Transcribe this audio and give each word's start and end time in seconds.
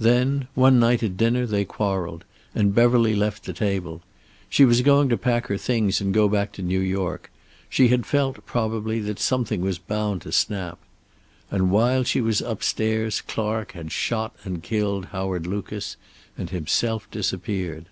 Then, 0.00 0.48
one 0.56 0.80
night 0.80 1.00
at 1.04 1.16
dinner, 1.16 1.46
they 1.46 1.64
quarreled, 1.64 2.24
and 2.56 2.74
Beverly 2.74 3.14
left 3.14 3.44
the 3.44 3.52
table. 3.52 4.02
She 4.48 4.64
was 4.64 4.80
going 4.80 5.08
to 5.10 5.16
pack 5.16 5.46
her 5.46 5.56
things 5.56 6.00
and 6.00 6.12
go 6.12 6.28
back 6.28 6.50
to 6.54 6.62
New 6.62 6.80
York. 6.80 7.30
She 7.68 7.86
had 7.86 8.04
felt, 8.04 8.44
probably, 8.44 8.98
that 8.98 9.20
something 9.20 9.60
was 9.60 9.78
bound 9.78 10.22
to 10.22 10.32
snap. 10.32 10.80
And 11.52 11.70
while 11.70 12.02
she 12.02 12.20
was 12.20 12.40
upstairs 12.40 13.20
Clark 13.20 13.70
had 13.70 13.92
shot 13.92 14.34
and 14.42 14.60
killed 14.60 15.04
Howard 15.14 15.46
Lucas, 15.46 15.96
and 16.36 16.50
himself 16.50 17.08
disappeared. 17.12 17.84